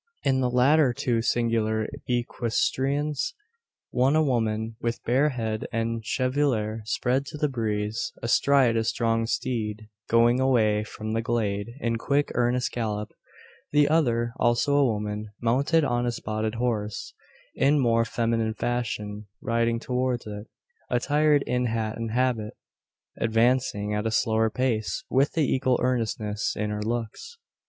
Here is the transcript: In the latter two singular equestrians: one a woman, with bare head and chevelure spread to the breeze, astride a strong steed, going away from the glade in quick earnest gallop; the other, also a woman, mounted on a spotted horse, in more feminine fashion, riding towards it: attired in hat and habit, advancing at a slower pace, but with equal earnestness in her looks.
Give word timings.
In 0.23 0.41
the 0.41 0.49
latter 0.49 0.93
two 0.93 1.21
singular 1.21 1.87
equestrians: 2.07 3.35
one 3.91 4.15
a 4.15 4.23
woman, 4.23 4.75
with 4.81 5.03
bare 5.03 5.29
head 5.29 5.67
and 5.71 6.03
chevelure 6.03 6.81
spread 6.85 7.23
to 7.27 7.37
the 7.37 7.47
breeze, 7.47 8.11
astride 8.23 8.75
a 8.75 8.83
strong 8.83 9.27
steed, 9.27 9.89
going 10.09 10.39
away 10.39 10.83
from 10.83 11.11
the 11.13 11.21
glade 11.21 11.75
in 11.79 11.99
quick 11.99 12.31
earnest 12.33 12.71
gallop; 12.71 13.13
the 13.71 13.87
other, 13.89 14.33
also 14.39 14.75
a 14.75 14.83
woman, 14.85 15.29
mounted 15.39 15.83
on 15.83 16.07
a 16.07 16.11
spotted 16.11 16.55
horse, 16.55 17.13
in 17.53 17.77
more 17.77 18.03
feminine 18.03 18.55
fashion, 18.55 19.27
riding 19.39 19.79
towards 19.79 20.25
it: 20.25 20.47
attired 20.89 21.43
in 21.43 21.65
hat 21.67 21.95
and 21.95 22.09
habit, 22.09 22.55
advancing 23.19 23.93
at 23.93 24.07
a 24.07 24.09
slower 24.09 24.49
pace, 24.49 25.03
but 25.11 25.15
with 25.15 25.37
equal 25.37 25.79
earnestness 25.83 26.55
in 26.55 26.71
her 26.71 26.81
looks. 26.81 27.37